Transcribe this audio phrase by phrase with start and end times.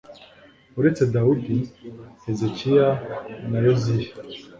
[0.79, 1.57] uretse dawudi,
[2.23, 2.89] hezekiya
[3.49, 4.11] na yoziya